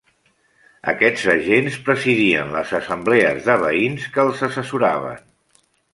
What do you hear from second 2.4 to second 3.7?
les assemblees de